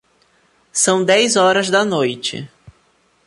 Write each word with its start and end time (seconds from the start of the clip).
São 0.73 1.03
dez 1.03 1.35
horas 1.35 1.69
da 1.69 1.85
noite. 1.85 2.49